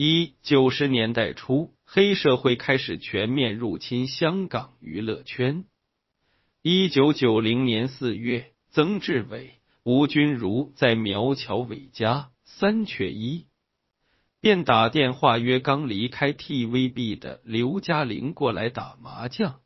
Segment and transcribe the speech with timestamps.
[0.00, 5.64] 一九十年代初，黑社会开始全面入侵香港娱乐圈。
[6.62, 13.48] 一九九零年四月，曾志伟、吴君如在苗侨伟家三缺一，
[14.40, 19.58] 便打电话约刚离开 TVB 的刘嘉玲过来打麻将。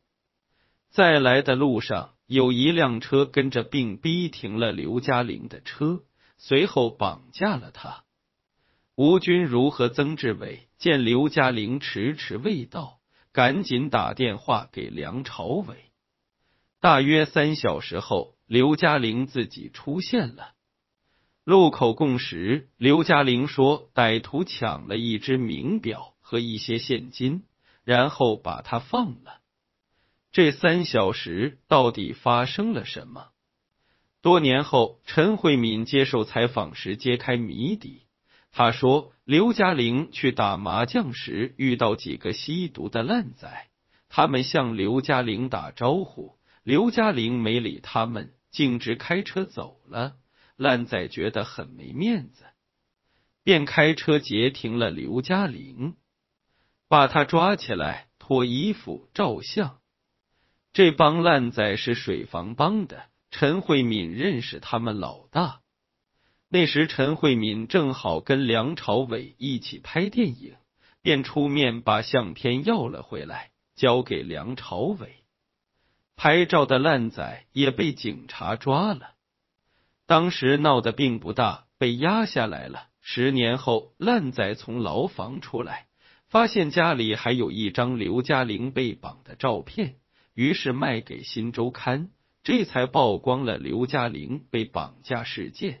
[0.89, 6.01] 在来的路上，有一辆车跟着，并逼停了刘嘉玲的车，
[6.37, 8.03] 随后绑架了他。
[8.95, 12.99] 吴君如和曾志伟见刘嘉玲迟迟未到，
[13.31, 15.91] 赶紧打电话给梁朝伟。
[16.79, 20.53] 大约三小时后，刘嘉玲自己出现了。
[21.43, 27.45] 录口供时，刘嘉玲说，歹徒抢了一只名表和一些现金，
[27.83, 29.41] 然后把他放了。
[30.31, 33.29] 这三小时到底发生了什么？
[34.21, 38.02] 多年后，陈慧敏接受采访时揭开谜底。
[38.55, 43.67] 他说：“刘嘉玲去打麻将时遇到几个吸毒的烂仔，
[44.09, 50.17] 他们向刘嘉玲打招呼，刘嘉玲没理他们，径直开车走了。
[50.55, 52.45] 烂仔觉得很没面子，
[53.43, 55.95] 便开车截停了刘嘉玲，
[56.87, 59.79] 把他抓起来脱衣服照相。
[60.73, 65.61] 这帮烂仔是水房帮的，陈慧敏认识他们老大。”
[66.53, 70.53] 那时，陈慧敏正好跟梁朝伟一起拍电影，
[71.01, 75.23] 便出面把相片要了回来，交给梁朝伟。
[76.15, 79.15] 拍照的烂仔也被警察抓了，
[80.05, 82.89] 当时闹得并不大，被压下来了。
[83.01, 85.87] 十年后，烂仔从牢房出来，
[86.27, 89.95] 发现家里还有一张刘嘉玲被绑的照片，
[90.35, 92.09] 于是卖给《新周刊》，
[92.43, 95.79] 这才曝光了刘嘉玲被绑架事件。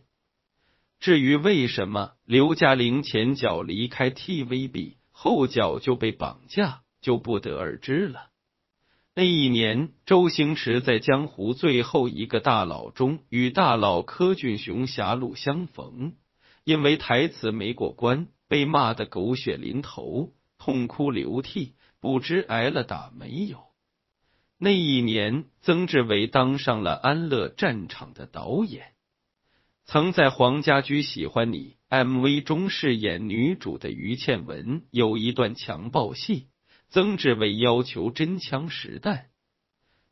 [1.03, 8.29] 至于为什么刘嘉玲前脚离开 TVB，后脚就被绑架，就不得而知了。
[9.13, 16.13] 那一年，周星驰在《江湖最后一个大佬》中与大佬柯俊雄狭路相逢，
[16.63, 23.57] 因为台词没过关，被骂得狗血淋头，痛哭流涕，不知挨了打没有。
[24.57, 28.92] 那一年，曾志伟当上了《安乐战场》的导演。
[29.85, 36.47] 曾在《黄家驹喜欢你》MV 中饰演女主的于倩文有一段强暴戏，
[36.89, 39.25] 曾志伟要求真枪实弹，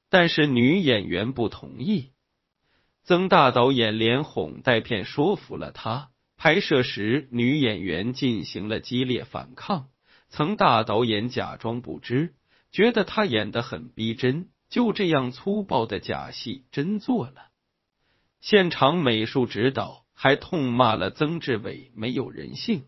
[0.09, 2.11] 但是女演员不同意。
[3.03, 6.09] 曾大导演连哄带骗说服了他。
[6.37, 9.89] 拍摄时，女演员进行了激烈反抗，
[10.27, 12.33] 曾大导演假装不知，
[12.71, 17.50] 觉得他演的很逼真，就这样粗暴的假戏真做了。
[18.41, 22.85] 现场美术指导还痛骂了曾志伟没有人性。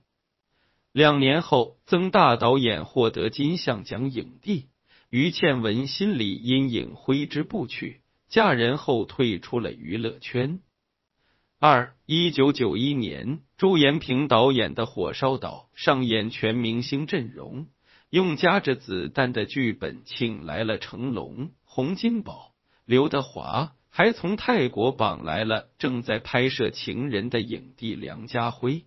[0.91, 4.67] 两年后，曾大导演获得金像奖影帝，
[5.11, 10.59] 于倩文心里阴影挥之不去，嫁人后退出了娱乐圈。
[11.59, 17.67] 二一九九一年，朱延平导演的《火烧岛》上演全明星阵容，
[18.09, 22.53] 用夹着子弹的剧本请来了成龙、洪金宝、
[22.85, 23.73] 刘德华。
[23.95, 28.85] 还从泰国绑来了正在拍摄《情人》的影帝梁家辉。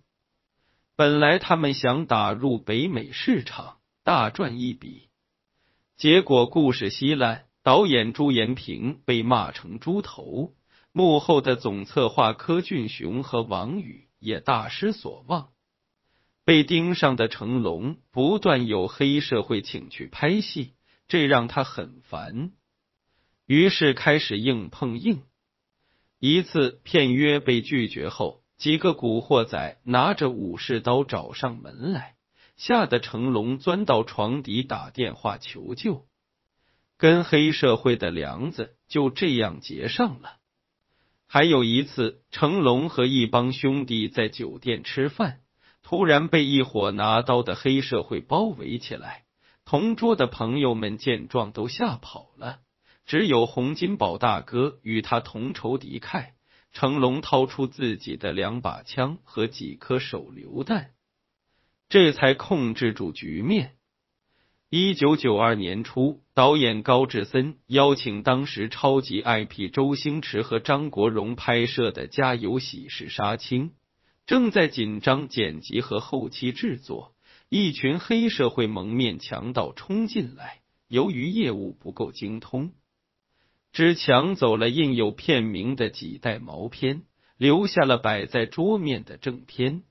[0.97, 5.07] 本来他们想打入北美市场，大赚一笔，
[5.95, 10.53] 结果故事稀烂，导演朱延平被骂成猪头，
[10.91, 15.51] 幕后的总策划柯俊雄和王宇也大失所望。
[16.43, 20.73] 被盯上的成龙不断有黑社会请去拍戏，
[21.07, 22.51] 这让他很烦。
[23.47, 25.23] 于是开始硬碰硬，
[26.19, 32.15] 一次片约被拒绝后，几个古惑仔拿着武士刀找上门来，
[32.57, 36.05] 吓得成龙钻到床底打电话求救，
[36.97, 40.33] 跟黑社会的梁子就这样结上了。
[41.25, 45.39] 还有一次，成龙和一帮兄弟在酒店吃饭，
[45.83, 49.23] 突然被一伙拿刀的黑社会包围起来，
[49.63, 52.59] 同桌的朋友们见状都吓跑了。
[53.07, 56.31] 只有洪金宝大哥与他同仇敌忾，
[56.73, 60.91] 成龙掏出自己的两把枪和几颗手榴弹，
[61.87, 63.77] 这才控制住局面。
[64.69, 73.71] 一九九二年初，导演高志森邀请当时超级 IP 周星驰和张国荣拍摄的《家有喜事》杀青，
[74.25, 77.15] 正在紧张剪辑和后期制作，
[77.47, 80.59] 一群黑社会蒙面强盗冲进来，
[80.89, 82.73] 由于业务不够精通。
[83.77, 87.03] 只抢走了印有片名的几袋毛片，
[87.37, 89.83] 留下了摆在桌面的正片。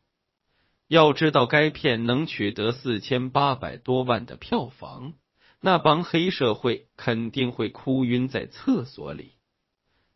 [0.89, 5.13] 要知道，该片能取得四千八百多万的票房，
[5.61, 9.35] 那帮黑社会肯定会哭晕在厕所里。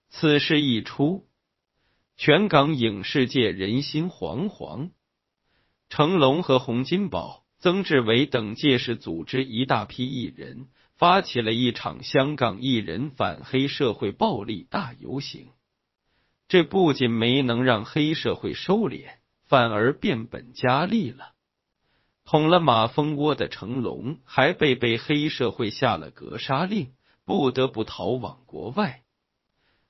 [0.09, 1.29] 此事一出，
[2.17, 4.91] 全港影视界人心惶惶。
[5.89, 15.49] 成龙和洪金宝、曾志伟等届时组织一大批艺人，发起了一场香港艺人反黑社会暴力大游行。
[16.49, 19.11] 这不仅没能让黑社会收敛，
[19.45, 21.35] 反而变本加厉了。
[22.25, 26.95] 捅了马蜂窝的成龙，还被被黑社会下了格杀令，
[27.27, 29.03] 不得不逃往国外。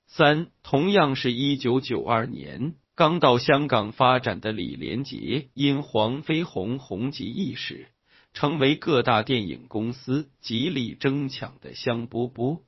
[0.08, 7.88] 三，同样是一九九二年，刚到香港发展的李连杰，因黄飞鸿红极一时，
[8.34, 12.60] 成为各大电影公司极力争抢的香饽饽。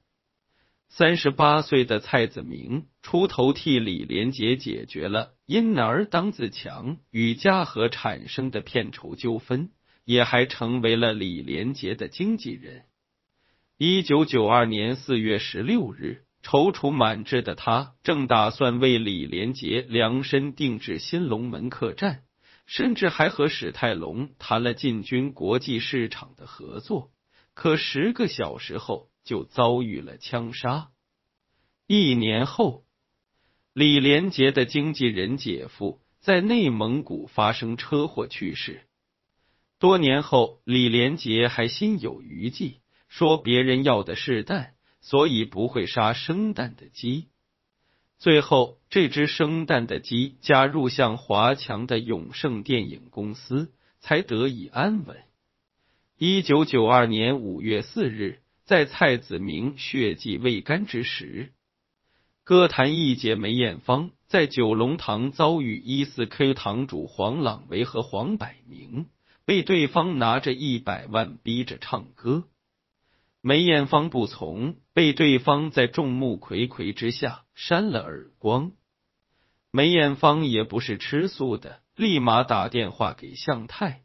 [0.88, 9.70] 三十八岁的蔡子明出头替李连杰解决了因男儿当自强与嘉禾产生的片酬纠纷，
[10.06, 12.84] 也还成为了李连杰的经纪人。
[13.76, 22.24] 一九九二年四月十六日，踌躇满志的他正打算为李连杰量身定制新龙门客栈，
[22.66, 27.10] 甚至还和史泰龙谈了进军国际市场的合作。
[27.54, 29.08] 可十个小时后。
[29.24, 30.88] 就遭遇了枪杀。
[31.86, 32.82] 一年后，
[33.72, 38.82] 李连杰的经纪人姐夫在内蒙古发生车祸去世。
[39.78, 47.28] 多年后，李连杰还心有余悸，说别人要的是蛋，所以不会杀生蛋的鸡。
[48.18, 53.70] 最后，这只生蛋的鸡加入向华强的永盛电影公司，
[54.00, 55.18] 才得以安稳。
[56.16, 58.38] 一九九二年五月四日。
[58.64, 61.52] 在蔡子明血迹未干之时，
[62.44, 69.06] 歌坛一姐梅艳芳在九龙塘遭遇一四 K 堂主黄朗维和黄百鸣，
[69.44, 72.44] 被对方拿着一百万逼着唱歌，
[73.44, 78.70] 梅艳芳不从，被对方在众目睽睽之下扇了耳光。
[79.72, 84.02] 梅艳芳也不是吃素的，立马打电话给向太，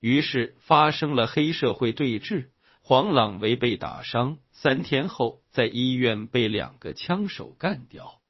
[0.00, 2.48] 于是发生了黑社会对峙。
[2.82, 8.20] 黄朗维被打伤，三天后在医院被两个枪手干掉。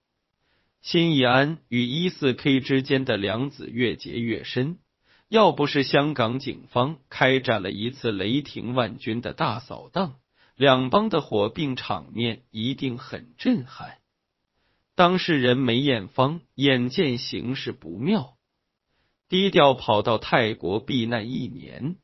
[0.83, 4.79] 辛义安与一四 K 之间的梁子越结越深，
[5.31, 10.17] 要不是香港警方开展了一次雷霆万钧的大扫荡，
[10.61, 13.97] 两帮的火并场面一定很震撼。
[14.95, 18.37] 当事人梅艳芳眼见形势不妙，
[19.27, 21.97] 低调跑到泰国避难一年。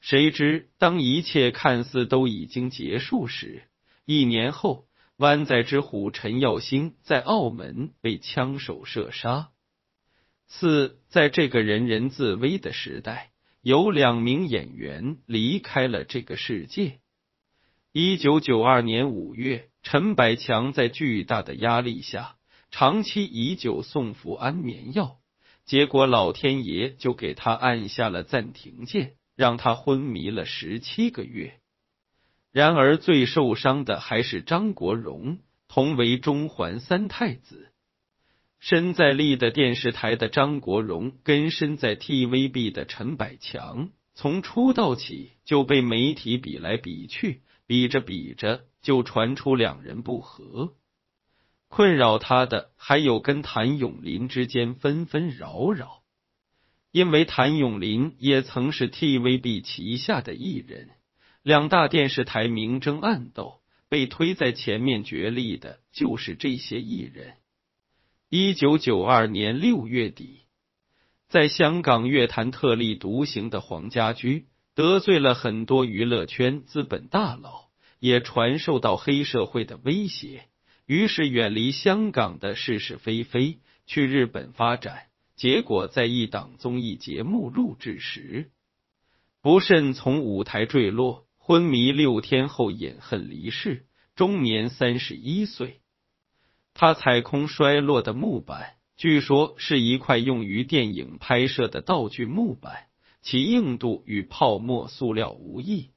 [0.00, 3.62] 谁知，当一切看似都已经结束时，
[4.04, 4.88] 一年后，
[5.18, 9.50] 湾仔之虎陈耀兴在澳门被枪手射杀。
[10.48, 13.30] 四，在这个人人自危的时代，
[13.62, 16.98] 有两名演员离开了这个世界。
[17.92, 22.36] 一九九二年五月，陈百强在巨大的压力下，
[22.70, 25.16] 长期以久送服安眠药，
[25.64, 29.14] 结果老天爷就给他按下了暂停键。
[29.36, 31.60] 让他昏迷了十七个月。
[32.52, 37.72] 然而，最受伤的还是张国荣，同为中环三太子。
[38.58, 50.74] 身在立的电视台的张国荣，跟身在 TVB 的陈百强，从出道起就被媒体比来比去，比着比着就传出两人不和。
[51.68, 56.02] 困扰他的还有跟谭咏麟之间纷纷扰扰。
[56.90, 60.88] 因为谭咏麟也曾是 TVB 旗下的艺人，
[61.44, 67.34] 两大电视台明争暗斗，被推在前面角力的就是这些艺人。
[68.28, 70.40] 一九九二年六月底，
[71.28, 74.48] 在香港乐坛特立独行的黄家驹
[74.80, 77.68] 得罪了很多娱乐圈资本大佬，
[77.98, 80.46] 也传受到黑社会的威胁，
[80.86, 85.02] 于是远离香港的是是非非，去日本发展。
[85.36, 88.52] 结果在一档综艺节目录制时，
[89.42, 93.84] 不慎从舞台坠落，昏迷六天后饮恨离世，
[94.16, 95.82] 终年三十一岁。
[96.72, 102.86] 他踩空摔落的木板，据说是一块用于电影拍摄的道具木板，
[103.22, 105.90] 其硬度与泡沫塑料无异。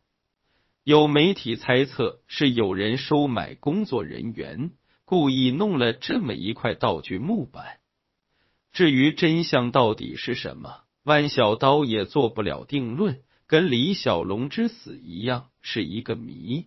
[0.83, 4.71] 有媒体猜测是有人收买工作人员，
[5.05, 7.79] 故意弄了这么一块道具木板。
[8.73, 16.65] 至于真相到底是什么，万小刀也做不了定论，跟李小龙之死一样是一个谜。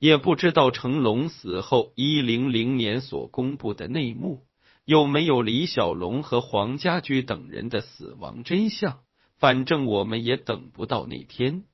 [0.00, 4.44] 也不知道成龙死后一零零年所公布的内幕，
[4.84, 9.03] 有没有李小龙和黄家驹等人的死亡真相？
[9.38, 11.64] 反正我们也等不到那天。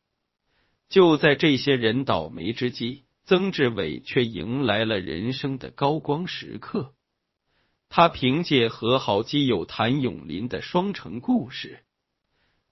[0.88, 6.95] 就在这些人倒霉之际，曾志伟却迎来了人生的高光时刻。
[7.88, 11.81] 他凭借和好基友谭咏麟的双城故事，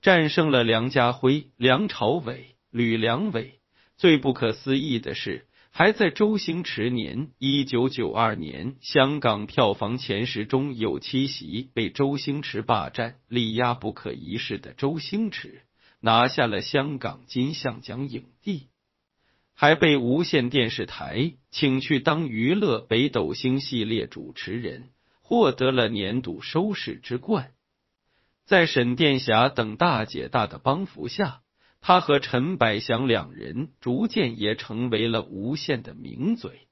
[0.00, 3.58] 战胜了梁家辉、梁朝伟、吕良伟。
[3.96, 5.47] 最不可思议的是，
[5.78, 15.62] 还在周星驰年一九九二年香港票房前十中有七席被周星驰霸占，力压不可一世的周星驰。
[16.00, 18.66] 拿下了香港金像奖影帝，
[19.54, 24.88] 还被无线电视台请去当娱乐北斗星系列主持人，
[25.22, 27.52] 获得了年度收视之冠。
[28.46, 31.42] 在沈殿霞等大姐大的帮扶下，
[31.80, 36.68] 他和陈百祥两人逐渐也成为了无线的名嘴，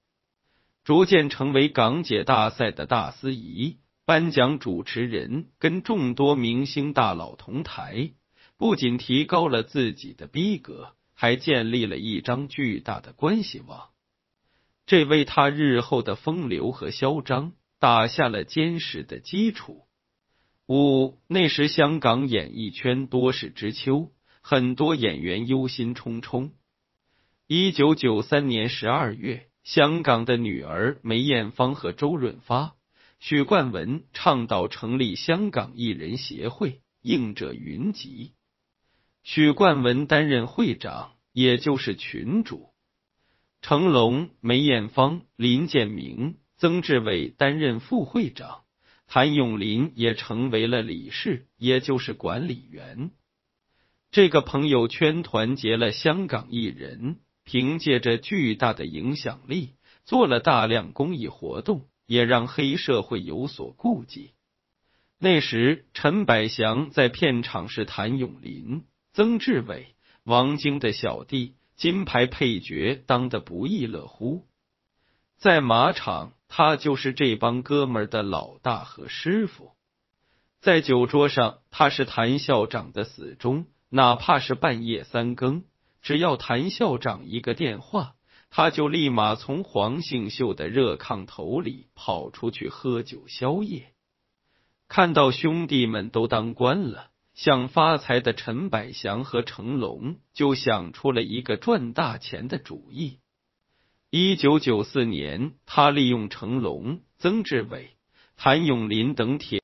[0.85, 8.13] 逐渐成为港姐大赛的大司仪、颁奖主持人，跟众多明星大佬同台。
[8.59, 13.91] 不仅提高了自己的逼格，还建立了一张巨大的关系网，
[14.87, 19.83] 这为他日后的风流和嚣张打下了坚实的基础。
[20.69, 24.11] 五那时香港演艺圈多事之秋，
[24.49, 26.53] 很多演员忧心忡忡。
[27.49, 32.77] 一九九三年十二月，香港的女儿梅艳芳和周润发、
[33.19, 38.35] 许冠文倡导成立香港艺人协会，应者云集。
[39.25, 42.71] 许冠文担任会长，也就是群主；
[43.63, 48.61] 成龙、梅艳芳、林建明、曾志伟担任副会长，
[49.09, 53.11] 谭咏麟也成为了理事，也就是管理员。
[54.17, 59.75] 这个朋友圈团结了香港艺人，凭借着巨大的影响力，
[60.07, 64.33] 做了大量公益活动，也让黑社会有所顾忌。
[65.19, 68.87] 那时，陈百祥在片场是谭咏麟。
[69.13, 69.95] 曾志伟、
[70.25, 74.47] 王晶的小弟，金牌配角当的不亦乐乎。
[75.37, 79.73] 在马场，他就是这帮哥们儿的老大和师傅。
[80.63, 85.65] 在酒桌上，他是谭校长的死忠，哪怕是半夜三更，
[86.03, 88.13] 只要谭校长一个电话，
[88.51, 93.95] 他就立马从黄杏秀的热炕头里跑出去喝酒宵夜。
[94.87, 97.09] 看到兄弟们都当官了。
[97.33, 103.19] 想发财的陈百祥和成龙就想出了一个赚大钱的主意。
[104.11, 107.97] 一九九四年，他利用成龙、曾志伟、
[108.37, 109.63] 谭咏麟等铁，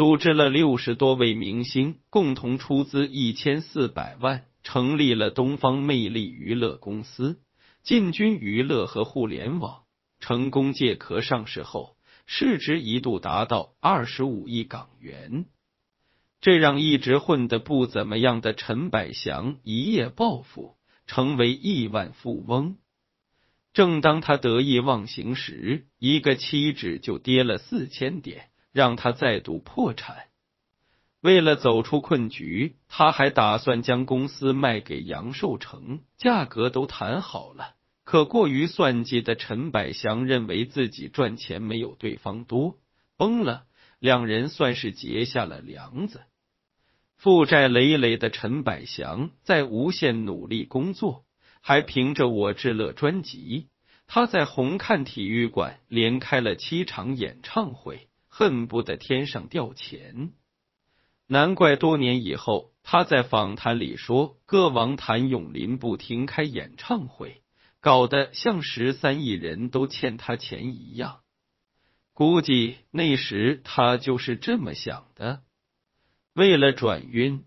[0.00, 7.38] 组织了六十多位明星，共同出资一千四百万，成立了东方魅力娱乐公司，
[7.82, 9.82] 进军娱乐和互联网，
[10.18, 15.44] 成功借壳上市后，市值一度达到二十五亿港元。
[16.40, 20.76] 这让一直混得不怎么样的陈百祥一夜暴富，
[21.06, 22.78] 成为亿万富翁。
[23.74, 30.26] 正当他得意忘形时，一个期指就跌了四千点，让他再度破产。
[31.20, 37.74] 为了走出困局，他还打算将公司卖给杨受成，价格都谈好了。
[38.04, 42.78] 可过于算计的陈百祥认为自己赚钱没有对方多，
[43.16, 43.64] 崩了。
[43.98, 46.22] 两人算是结下了梁子。
[47.16, 51.26] 负债累累的陈百祥在无限努力工作，
[51.60, 53.68] 还凭着《我至乐》专辑，
[54.06, 58.08] 他在红磡体育馆连开了七场演唱会，
[58.40, 60.32] 恨不得天上掉钱。
[61.26, 67.42] 难怪多年以后，他在访谈里说，歌王谭咏麟不停开演唱会，
[67.80, 71.20] 搞得像十三亿人都欠他钱一样。
[72.14, 75.42] 估计那时他就是这么想的。
[76.32, 77.44] 为了转运，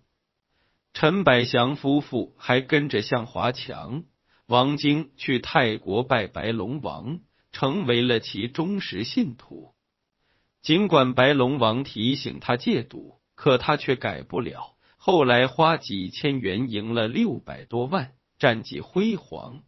[0.93, 4.03] 陈百祥夫妇还跟着向华强、
[4.45, 7.19] 王晶去泰国拜白龙王，
[7.51, 9.73] 成为了其忠实信徒。
[10.63, 14.75] 尽管白龙王提醒他戒赌，可他却改不了。
[14.95, 19.63] 后来花几千元赢了六百多万，战绩辉煌。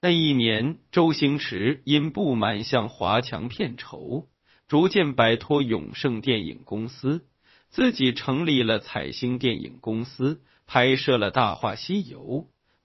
[0.00, 4.28] 那一年，周星驰因不满向华强片酬，
[4.68, 7.26] 逐渐摆脱永盛电影公司。
[7.68, 12.20] 自己成立了彩星电影公司，拍摄了《大话西游》。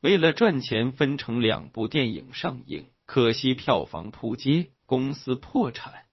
[0.02, 6.09] 为了赚钱，分成两部电影上映，可惜票房扑街，公司破产。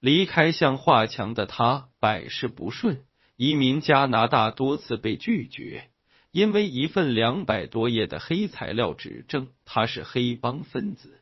[0.00, 3.02] 离开向华强的他，百事不顺，
[3.36, 5.90] 移民加拿大多次被拒绝，
[6.32, 11.20] 因为一份两百多页的黑材料指证他是黑帮分子。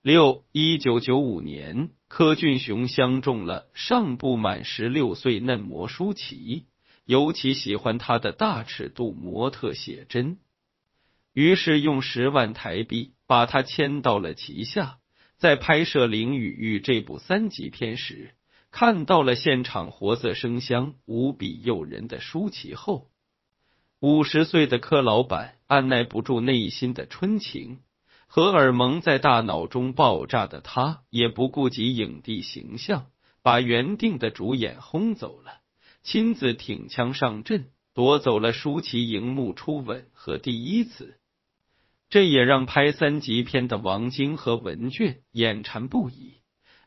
[0.00, 6.64] 六，一九九五年，柯俊雄相中了尚不满十六岁嫩模舒淇，
[7.04, 10.38] 尤其喜欢她的大尺度模特写真，
[11.34, 14.98] 于是用十万台币把她签到了旗下。
[15.42, 18.30] 在拍摄《林雨玉》这部三级片时，
[18.70, 23.08] 看到了现场活色生香、无比诱人的舒淇后，
[23.98, 27.80] 五十岁的柯老板按耐不住内心的春情。
[28.28, 33.06] 荷尔蒙在大脑中爆炸的他，也不顾及影帝形象，
[33.42, 35.54] 把原定的主演轰走了，
[36.04, 41.18] 亲自挺枪上阵，夺走了舒淇荧幕初吻和第一次。
[42.12, 46.34] 这也让拍三级片的王晶和文娟眼馋不已。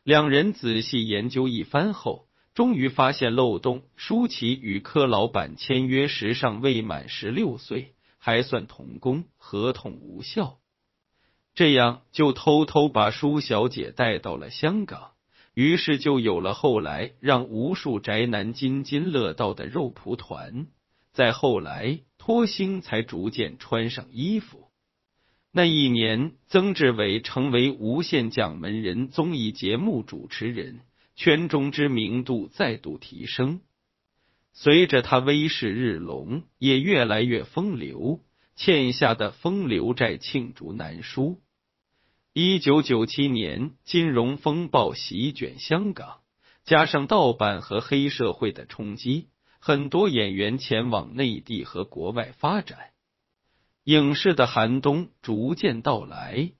[0.04, 10.58] 两人仔细研究一番后，终于发现漏洞：舒淇与柯老板签约时尚未满十六岁，还算童工，合同无效。
[11.56, 15.10] 这样就偷偷把舒小姐带到了香港，
[15.54, 20.68] 于是就有了后来让无数宅男津津乐道的肉蒲团。
[21.12, 24.65] 再后来，托星才逐渐穿上衣服。
[25.56, 30.80] 那一年，曾志伟成为无线奖门人综艺节目主持人，
[31.14, 33.62] 圈中知名度再度提升。
[34.52, 38.20] 随着他威势日隆，也越来越风流，
[38.54, 41.40] 欠下的风流债罄竹难书。
[42.34, 46.18] 一九九七年，金融风暴席卷香港，
[46.66, 52.90] 加上盗版和黑社会的冲击，很多演员前往内地和国外发展，
[53.86, 56.50] 影视的寒冬逐渐到来。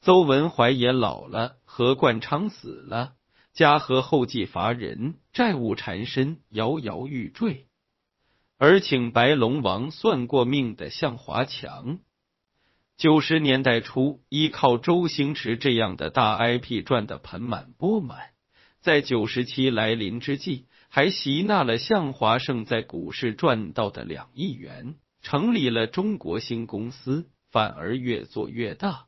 [0.00, 3.14] 邹文怀也老了，何冠昌死了，
[3.52, 7.66] 家和后继乏人，债务缠身，摇摇欲坠。
[8.56, 11.98] 而请白龙王算过命的向华强。
[12.96, 18.30] 九十年代初，依靠周星驰这样的大 IP 赚得盆满钵满，
[18.80, 29.06] 在九十七来临之际，还吸纳了向华胜在股市赚到的两亿元，成立了中国新公司，反而越做越大。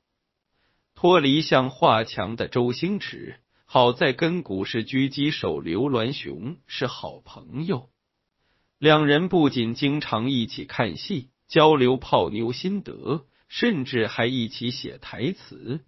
[0.94, 7.90] 脱离向华强的周星驰，好在跟股市狙击手刘銮雄是好朋友，
[8.78, 13.26] 两人不仅经常一起看戏，交流泡妞心得。
[13.52, 15.80] 甚至还一起写台词，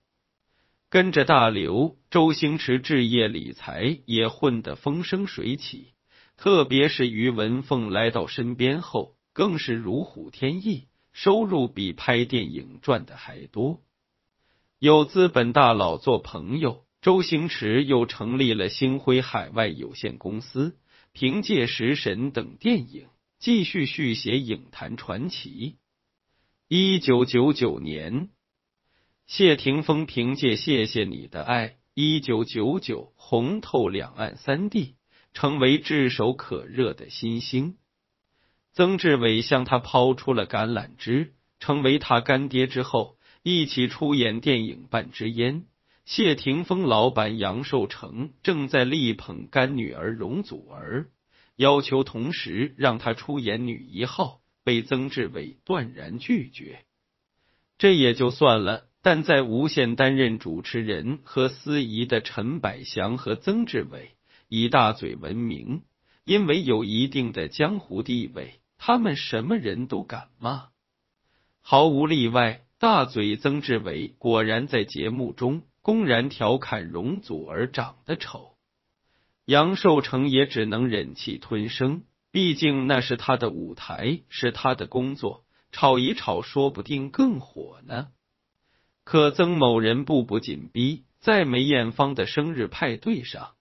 [0.91, 5.93] 跟着大刘，周星驰置业理财也混得风生水起。
[6.37, 13.81] 特别是于文凤来到身边后，更是如虎添翼，收入比拍电影赚的还多。
[14.79, 20.77] 有资本大佬做朋友，周星驰又成立了星辉海外有限公司，
[21.13, 25.77] 凭借《食神》等电影继续续写影坛传奇。
[26.69, 28.31] 一九九九年，
[29.27, 34.97] 谢霆锋凭借《谢谢你的爱》，一九九九红透两岸三地，
[35.33, 37.77] 成为炙手可热的新星。
[38.75, 45.63] 曾志伟向他抛出了橄榄枝，成为他干爹之后，一起出演电影《半支烟》。
[46.05, 51.09] 谢霆锋老板杨受成正在力捧干女儿容祖儿，
[51.57, 54.41] 要求同时让他出演女一号。
[54.65, 56.85] 被曾志伟断然拒绝，
[57.79, 58.85] 这也就算了。
[59.03, 64.13] 但在无线担任主持人和司仪的陈百祥和曾志伟
[64.47, 65.83] 以大嘴闻名，
[66.25, 70.71] 因为有一定的江湖地位，他们什么人都敢骂。
[71.61, 78.57] 毫无例外，大嘴曾志伟果然在节目中公然调侃容祖儿长得丑，
[79.45, 82.03] 杨受成也只能忍气吞声。
[82.33, 88.09] 毕竟那是他的舞台，是他的工作，吵一吵说不定更火呢。
[89.05, 93.53] 可曾某人步步紧逼，在梅艳芳的生日派对上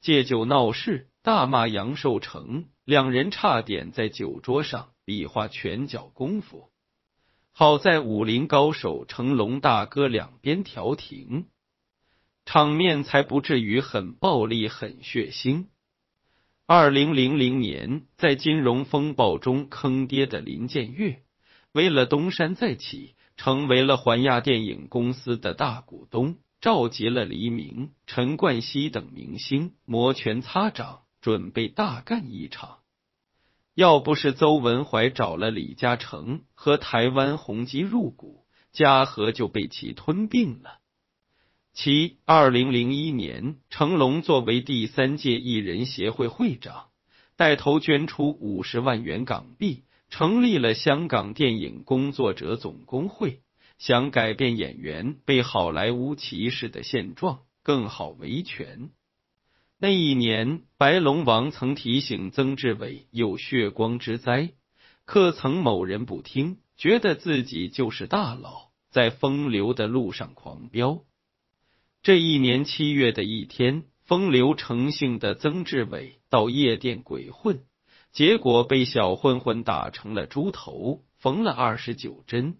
[0.00, 6.70] 借酒闹事，大骂杨受成，两人差点在酒桌上比划拳脚功夫。
[7.52, 11.46] 好在武林高手成龙大哥两边调停，
[12.44, 15.66] 场面才不至于很暴力、很血腥。
[16.66, 21.22] 二零零零年，在金融风暴中坑爹的林建岳，
[21.70, 32.79] 为了东山再起，成为了环亚电影公司的大股东，召集了黎明、陈冠希等明星摩拳擦掌，准备大干一场。
[33.80, 40.80] 要不是邹文怀找了李嘉诚和台湾宏基入股，嘉禾就被其吞并了。
[41.72, 46.88] 其二零零一年，成龙作为第三届艺人协会会长，
[47.38, 53.40] 带头捐出五十万元港币，成立了香港电影工作者总工会，
[53.78, 58.90] 想改变演员被好莱坞歧视的现状，更好维权。
[59.82, 64.52] 那一年，白龙王曾提醒曾志伟有血光之灾，
[65.06, 71.00] 可曾某人不听，觉得自己就是大佬，在风流的路上狂飙。
[72.02, 77.64] 这一年七月的一天，风流成性的曾志伟到夜店鬼混，
[78.12, 82.58] 结果被小混混打成了猪头，缝了二十九针。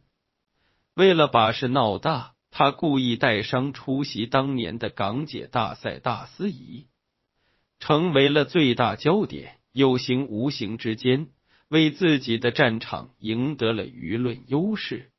[0.94, 6.86] 为了把事闹大，他故意带伤出席当年的港姐大赛大司仪。
[7.80, 11.28] 成为了最大焦点，有形无形之间，
[11.68, 15.10] 为自己的战场赢得了舆论优势。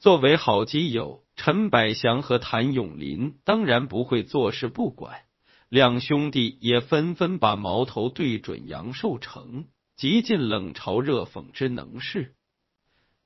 [0.00, 5.20] 作为好基友，陈百祥和谭咏麟当然不会坐视不管，
[5.68, 12.34] 两兄弟也纷纷把矛头对准杨受成，极尽冷嘲热讽之能事，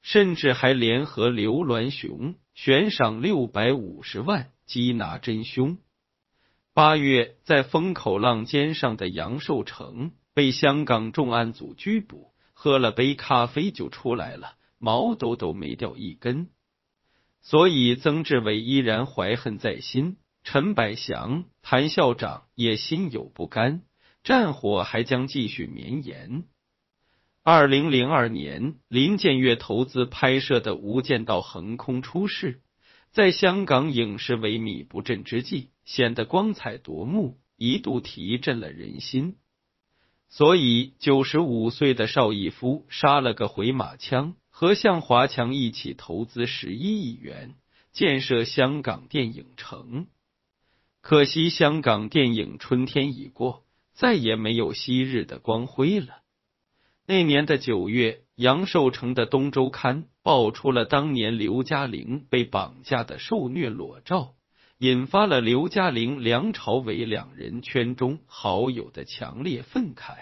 [0.03, 5.79] 甚至还联合刘銮雄悬赏六百五十万缉拿真凶。
[6.75, 16.49] 八月，在风口浪尖上的杨寿成被香港重案组拘捕，喝了杯咖啡就出来了，毛都都没掉一根。
[17.43, 23.83] 所以曾志伟依然怀恨在心，陈百祥、谭校长也心有不甘，
[24.25, 26.45] 战火还将继续绵延。
[27.43, 32.62] 二零零二年，林建岳投资拍摄的《无间道》横空出世。
[33.13, 39.37] 在香港影视萎靡不振之际，显得光彩夺目，一度提振了人心。
[40.31, 47.55] 所以，九十五岁的邵逸夫杀了个回马枪，和向华强一起投资十一亿元
[47.93, 50.07] 建设香港电影城。
[51.03, 56.23] 可惜，香港电影春天已过，再也没有昔日的光辉了。
[57.07, 60.05] 那年的九月，杨受成的《东周刊》。
[60.25, 64.35] 爆出了当年刘嘉玲被绑架的受虐裸照，
[64.79, 70.15] 引发了刘嘉玲、梁朝伟两人圈中好友的强烈愤慨。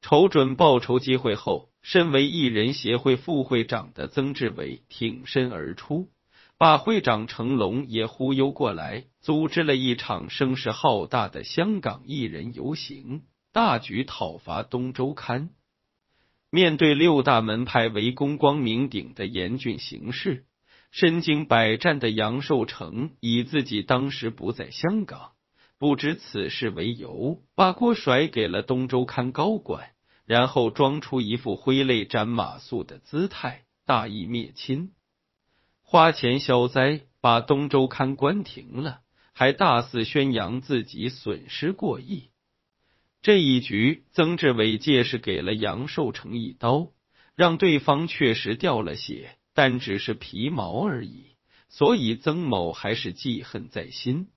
[0.00, 6.08] 瞅准报仇机会后，身为艺人协会副会长的曾志伟挺身而出，
[6.56, 15.48] 把会长成龙也忽悠过来，组织了一场声势浩大的香港艺人游行，大举讨伐《东周刊》。
[16.54, 20.44] 面对六大门派围攻光明顶的严峻形势，
[20.92, 25.32] 身经百战的杨受成以自己当时不在香港，
[25.80, 29.88] 不知此事为由，把锅甩给了东周刊高管，
[30.26, 34.92] 然后装出一副挥泪斩马谡的姿态，大义灭亲，
[35.82, 39.00] 花钱消灾，把东周刊关停了，
[39.32, 42.28] 还大肆宣扬自己损失过亿。
[43.24, 46.90] 这一局，曾志伟借势给了杨寿成一刀，
[47.34, 51.28] 让对方确实掉了血，但只是皮毛而已。
[51.70, 54.28] 所以曾某还是记恨在心。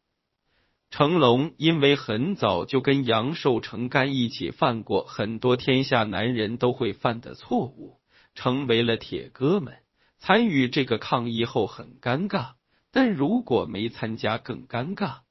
[0.89, 7.99] 成龙因为很早就跟杨寿成干一起犯过很多天下男人都会犯的错误，
[8.35, 9.79] 成为了铁哥们。
[10.17, 12.51] 参与这个抗议后很尴尬，
[12.93, 15.26] 但如果没参加更尴尬。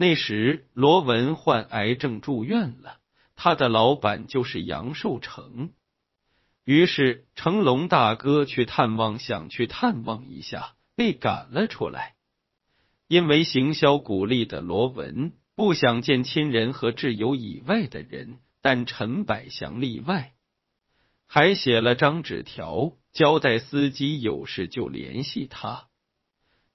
[0.00, 3.00] 那时，罗文患癌症住院了，
[3.36, 5.74] 他的老板就是杨受成。
[6.64, 12.14] 于是，成龙大哥去探望，想去探望一下，被赶了出来。
[13.08, 20.32] 因为行销鼓励的罗文不想见亲人和挚友以外的人，但陈百祥例外，
[21.26, 25.88] 还写了张纸条，交代司机有事就联系他。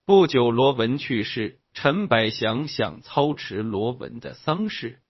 [0.06, 1.60] 不久，罗文去世。
[1.76, 5.02] 陈百祥想操持罗文的丧事，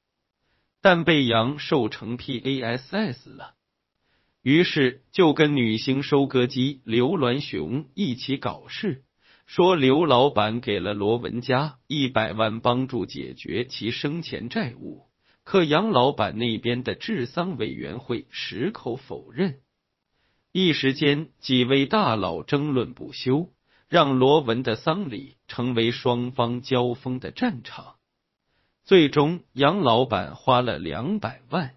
[0.81, 3.53] 但被杨受成 P A S S 了，
[4.41, 9.03] 于是就跟女星收割机刘銮雄一起搞事，
[9.45, 15.03] 说刘老板给了罗文家一百万帮助解决其生前债务，
[15.43, 19.59] 可杨老板那边的治丧委员会矢口否认，
[20.51, 23.51] 一时间几位大佬争论不休。
[23.87, 27.95] 让罗文的丧礼成为双方交锋的战场。
[28.83, 31.75] 最终，杨老板花了两百万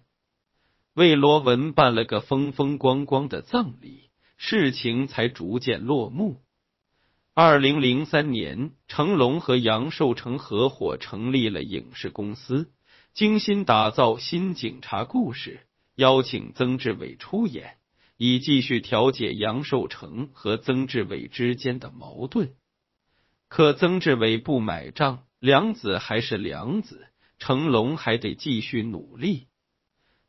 [0.93, 6.41] 为罗文办了个风风光光的葬礼，事情才逐渐落幕。
[7.33, 12.71] 二零零三年，成龙和杨受成合伙成立了影视公司，
[13.13, 15.61] 精心打造新警察故事，
[15.95, 17.78] 邀请曾志伟出演。
[18.21, 22.51] 以继续调解杨受成和曾志伟之间的矛盾，
[23.47, 29.47] 可曾志伟不买账，梁子还是梁子，成龙还得继续努力。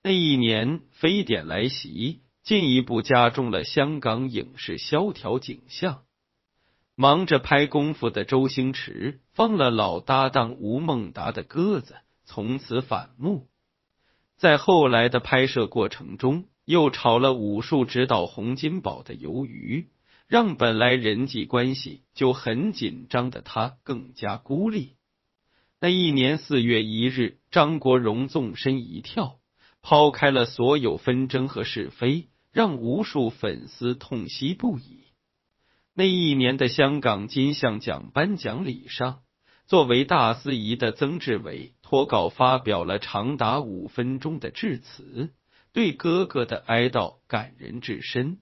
[0.05, 6.05] 那一年，非典来袭，进一步加重了香港影视萧条景象，
[6.94, 13.48] 忙着拍功夫的周星驰放了老搭档吴孟达的鸽子，从此反目。
[14.37, 19.88] 在后来的拍摄过程中，又炒了武术指导洪金宝的鱿鱼，
[20.28, 24.94] 让本来人际关系就很紧张的他更加孤立。
[25.80, 29.40] 那一年四月一日，张国荣纵身一跳，
[29.83, 35.00] 抛开了所有纷争和是非，让无数粉丝痛惜不已。
[35.92, 39.22] 那一年的香港金像奖颁奖礼上，
[39.66, 45.33] 作为大司仪的曾志伟脱稿发表了长达五分钟的致辞，
[45.72, 48.38] 对哥哥的哀悼感人至深，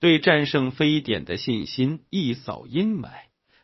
[0.00, 3.10] 对战胜非典的信心一扫阴霾。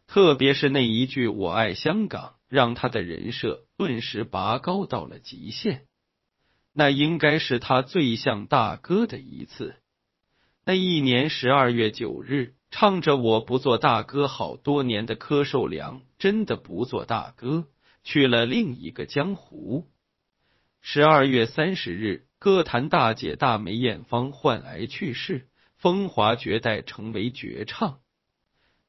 [0.07, 5.87] 特别是那一句“我爱香港”，让他的人设顿时拔高到了极限。
[6.73, 9.77] 那应该是他最像大哥的一次。
[10.65, 12.55] 那一年十二月九日。
[12.73, 17.67] 唱着“我不做大哥”好多年的柯受良，真的不做大哥，
[18.05, 19.89] 去了另一个江湖。
[20.81, 27.99] 十二月三十日，歌坛大姐大梅艳芳患癌去世，风华绝代成为绝唱。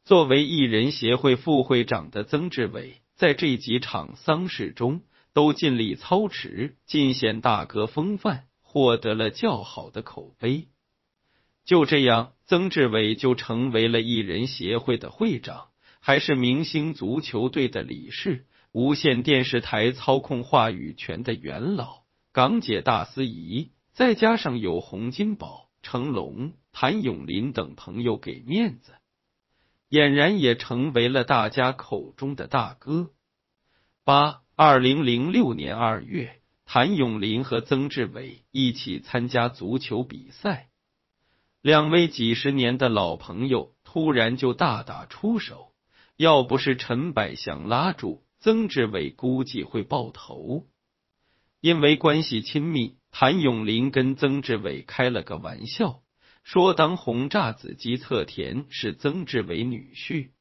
[0.05, 5.01] 作为艺人协会副会长的曾志伟，在这几场丧事中
[5.33, 10.69] 都尽力操持，尽显大哥风范，获得了较好的口碑。
[11.65, 15.67] 就这样，曾志伟就成为了艺人协会的会长，
[15.99, 22.00] 还是明星足球队的理事，无线电视台操控话语权的元老，
[22.33, 28.93] 港姐大司仪，再加上有洪金宝、成龙、谭咏麟等朋友给面子，
[29.89, 33.09] 俨然也成为了大家口中的大哥。
[34.05, 40.69] 八二零零六年二月，谭咏麟和曾志伟一起参加足球比赛。
[41.61, 45.73] 两位几十年的老朋友突然就大打出手，
[46.15, 50.65] 要不是陈百祥拉住，曾志伟估计会爆头。
[51.62, 56.02] 因为关系亲密，谭咏麟跟曾志伟开了个玩笑，
[56.43, 60.32] 说当红炸子鸡侧田是曾志伟女婿，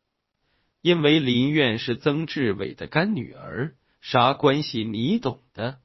[0.81, 5.81] 因为林苑是曾志伟的干女儿，啥关系你懂的，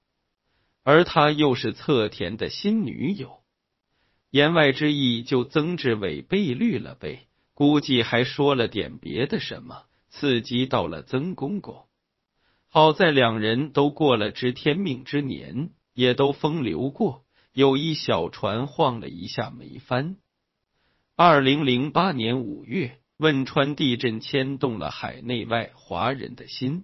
[0.84, 3.44] 而他又是侧田的新女友。
[4.30, 11.88] 言外之意，就曾志伟被绿了呗，估计还说了点别的什么，刺激到了曾公公。
[12.76, 20.18] 好在两人都过了知天命之年，也都风流过，有一小船晃了一下没翻。
[21.16, 26.84] 二零零八年五月，汶川地震牵动了海内外华人的心，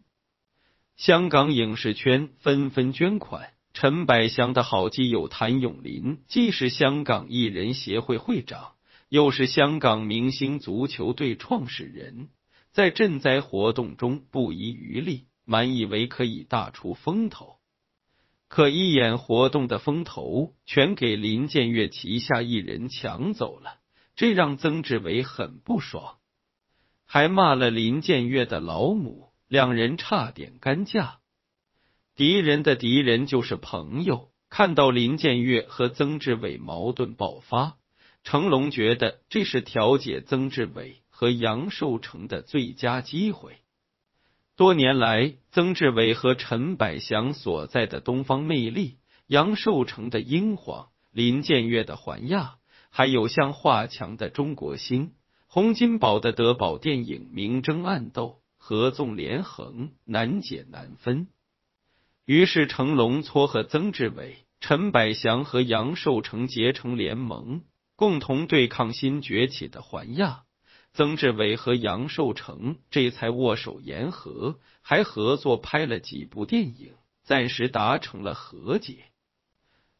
[0.95, 3.49] 香港影视圈纷纷捐款。
[3.73, 8.75] 陈百祥的好基友谭咏麟，既是香港艺人协会会长，
[9.09, 12.29] 又是香港明星足球队创始人，
[12.71, 17.57] 在赈灾活动中不遗余力，满以为可以大出风头。
[18.47, 23.79] 可一眼活动的风头全给林建岳旗下艺人抢走了，
[24.15, 26.19] 这让曾志伟很不爽，
[27.05, 31.19] 还骂了林建岳的老母，两人差点干架。
[32.15, 34.31] 敌人的敌人就是朋友。
[34.49, 37.77] 看到林建岳和曾志伟矛盾爆发，
[38.25, 43.60] 成龙觉得这是调解曾志伟和杨受成的最佳机会。
[44.57, 52.55] 多年来，曾志伟和陈百祥所在的东方魅力、杨受成的英皇、林建岳的环亚，
[52.89, 55.13] 还有像华强的中国星、
[55.47, 61.27] 洪金宝的德宝电影明争暗斗，合纵连横，难解难分。
[62.25, 67.63] 于是成龙撮合曾志伟、陈百祥和杨受成结成联盟，
[67.95, 70.43] 共同对抗新崛起的环亚。
[70.93, 76.91] 曾志伟和杨受成这才握手言和，还合作拍了几部电影，
[77.23, 79.05] 暂时达成了和解。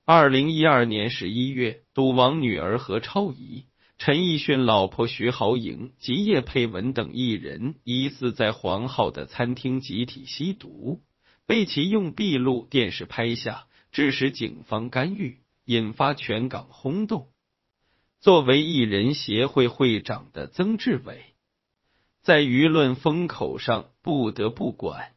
[0.04, 3.66] 二零一二年十一月，赌王女儿何超仪、
[3.98, 11.02] 陈奕迅老婆徐濠萦及叶佩文等艺人疑似在黄浩的餐厅集体吸毒。
[11.46, 17.31] 被其用闭路电视拍下，致使警方干预，引发全港轰动。
[18.22, 21.34] 作为艺人协会会长的曾志伟，
[22.22, 25.14] 在舆论风口上不得不管。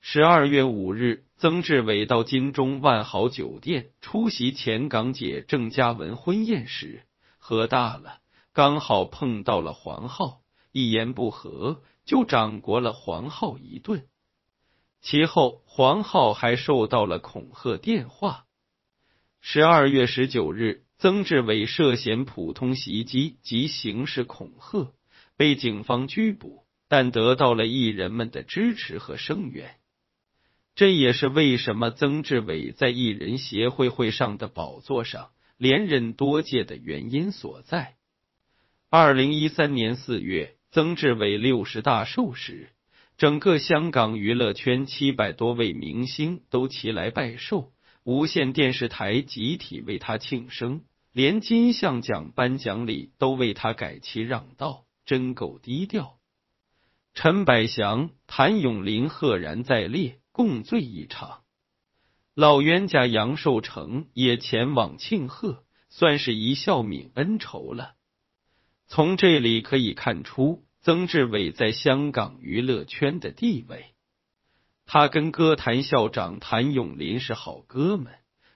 [0.00, 7.02] 十二月五日，曾志伟到金钟万豪酒店出席前港姐郑嘉文婚宴时，
[7.38, 8.20] 喝大了，
[8.52, 14.06] 刚好碰到了黄浩，一言不合就掌掴了黄浩一顿。
[15.00, 18.44] 其后，黄浩还受到了恐吓电话。
[19.40, 24.92] 十二月十九日，曾志伟涉嫌普通袭击及刑事恐吓，
[25.36, 29.76] 被警方拘捕，但得到了艺人们的支持和声援。
[30.74, 37.94] 这也是为什么曾志伟在艺人协会会上的宝座上连任多届的原因所在。
[38.90, 42.70] 二零一三年四月，曾志伟六十大寿时，
[43.16, 47.72] 整个香港娱乐圈七百多位明星都齐来拜寿，
[48.04, 56.18] 无线电视台集体为他庆生，连金像奖颁奖礼都为他改旗让道，真够低调。
[57.14, 60.20] 陈百祥、谭咏麟赫然在列。
[60.36, 61.42] 共醉一场，
[62.34, 67.94] 老冤家杨受成也前往庆贺，算是一笑泯恩仇了。
[68.88, 73.93] 从这里可以看出曾志伟在香港娱乐圈的地位。
[74.86, 78.12] 他跟歌坛校长谭咏麟是好哥们，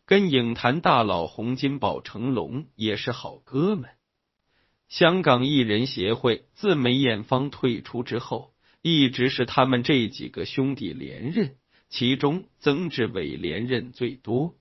[0.06, 3.90] 跟影坛大佬洪金宝、成龙也是好哥们。
[4.88, 11.56] 香港艺人协会自梅艳芳退出之后，一直是他们这几个兄弟连任。
[11.90, 14.54] 其中，曾志伟连任最多。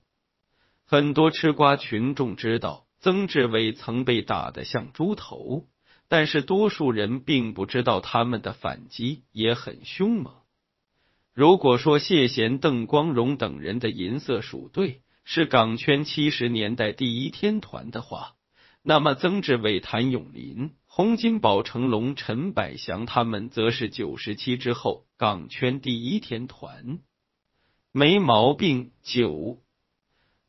[0.85, 5.67] 很多吃瓜群众知道曾志伟曾被打得像猪头，
[6.07, 10.33] 但是多数人并不知道他们的反击也很凶猛。
[11.37, 18.33] 如果说谢贤、邓光荣等人的银色鼠队是港圈七十年代第一天团的话，
[18.81, 26.97] 那么曾志伟、谭咏麟、洪金宝、成龙、陈百祥他们则是九十七之后港圈第一天团。
[27.91, 28.89] 没毛病。
[29.03, 29.59] 九，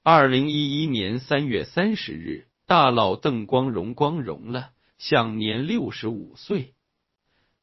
[0.02, 6.72] 二零一一年三月三十日，大佬邓光荣光荣了，享年六十五岁。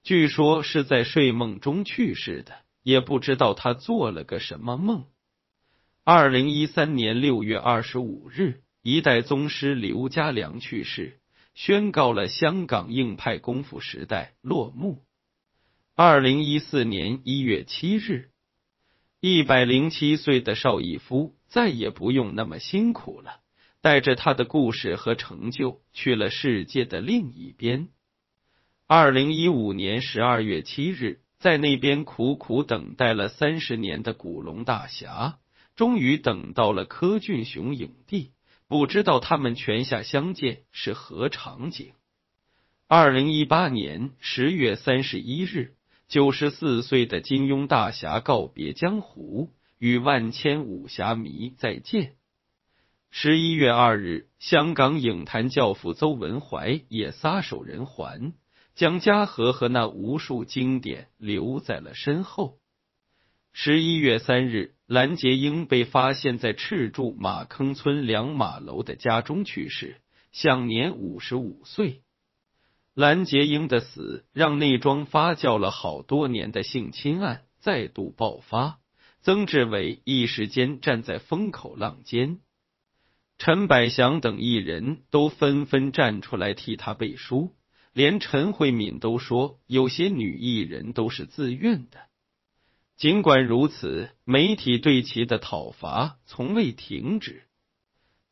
[0.03, 2.53] 据说是在睡梦中去世的，
[2.85, 5.05] 也不知道他做了个什么梦。
[6.03, 11.19] 二零一三年六月二十五日，一代宗师刘家良去世，
[11.55, 15.03] 宣告了香港硬派功夫时代落幕。
[15.95, 18.29] 二零一四年一月七日。
[19.19, 23.39] 一百零七岁的邵逸夫再也不用那么辛苦了，
[23.81, 27.87] 带着他的故事和成就去了世界的另一边。
[28.85, 35.37] 二零一五年十二月七日，在那边苦苦等待了三十年的古龙大侠，
[35.75, 38.31] 终于等到了柯俊雄影帝。
[38.67, 41.91] 不知道他们泉下相见是何场景？
[42.87, 45.75] 二零一八年十月三十一日。
[46.07, 52.15] 九十四岁的金庸大侠告别江湖，与万千武侠迷再见。
[53.11, 58.33] 十一月二日，香港影坛教父邹文怀也撒手人寰，
[58.75, 62.59] 将嘉禾和那无数经典留在了身后。
[63.53, 70.01] 十一月三日，蓝洁瑛被发现在赤柱马坑村两马楼的家中去世，
[70.33, 72.01] 享年五十五岁。
[72.93, 78.79] 蓝洁瑛的死让那桩发酵了好多年的性侵案再度爆发，
[79.21, 82.39] 曾志伟一时间站在风口浪尖，
[83.37, 87.53] 陈百祥等艺人都纷纷站出来替他背书，
[87.95, 91.97] 连陈慧敏都说有些女艺人都是自愿的。
[92.97, 97.43] 尽管如此，媒体对其的讨伐从未停止，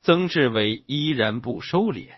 [0.01, 2.09] 曾志伟依然不收敛。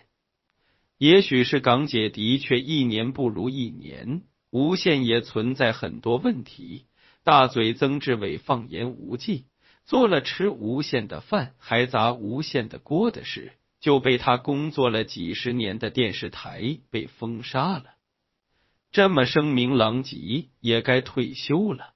[0.98, 6.86] 也许是港姐的确一年不如一年，无线也存在很多问题。
[7.22, 9.44] 大嘴曾志伟放言无忌，
[9.84, 17.84] 做了吃无限的饭还砸无限的锅的事，就被他工作了几十年的电视台被封杀了。
[18.92, 21.94] 这么声名狼藉，也该退休了。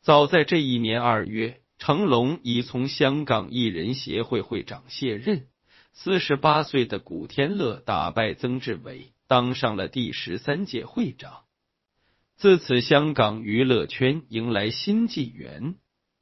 [0.00, 5.48] 早在这一年二月，成龙已从香港艺人协会会长卸任。
[5.92, 11.44] 四十八岁的古天乐打败曾志伟，当上了第十三届会长。
[12.36, 15.76] 自此，香港娱乐圈迎来新纪元。